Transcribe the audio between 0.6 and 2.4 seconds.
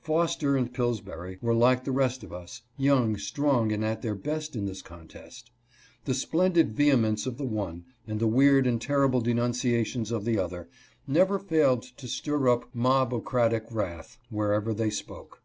Pills bury were like the rest of